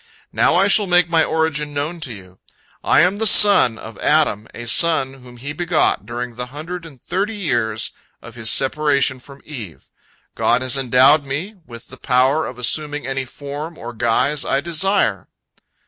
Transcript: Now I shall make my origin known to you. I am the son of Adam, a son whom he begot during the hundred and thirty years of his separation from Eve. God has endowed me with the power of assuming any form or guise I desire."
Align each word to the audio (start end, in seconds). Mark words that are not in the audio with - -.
Now 0.33 0.55
I 0.55 0.67
shall 0.67 0.87
make 0.87 1.09
my 1.11 1.23
origin 1.23 1.75
known 1.75 1.99
to 1.99 2.11
you. 2.15 2.39
I 2.83 3.01
am 3.01 3.17
the 3.17 3.27
son 3.27 3.77
of 3.77 3.99
Adam, 3.99 4.47
a 4.51 4.65
son 4.65 5.21
whom 5.21 5.37
he 5.37 5.53
begot 5.53 6.07
during 6.07 6.33
the 6.33 6.47
hundred 6.47 6.87
and 6.87 6.99
thirty 7.03 7.35
years 7.35 7.93
of 8.19 8.33
his 8.33 8.49
separation 8.49 9.19
from 9.19 9.43
Eve. 9.45 9.91
God 10.33 10.63
has 10.63 10.75
endowed 10.75 11.23
me 11.23 11.53
with 11.67 11.89
the 11.89 11.97
power 11.97 12.47
of 12.47 12.57
assuming 12.57 13.05
any 13.05 13.25
form 13.25 13.77
or 13.77 13.93
guise 13.93 14.43
I 14.43 14.59
desire." 14.59 15.27